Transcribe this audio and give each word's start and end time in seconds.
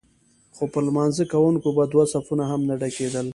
خو 0.55 0.63
پر 0.71 0.81
لمانځه 0.87 1.23
کوونکو 1.33 1.67
به 1.77 1.83
دوه 1.91 2.05
صفونه 2.13 2.43
هم 2.51 2.61
نه 2.69 2.75
ډکېدل. 2.81 3.27